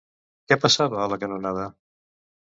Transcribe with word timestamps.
Què 0.51 0.55
passava 0.61 1.01
a 1.03 1.09
la 1.13 1.19
canonada? 1.25 1.67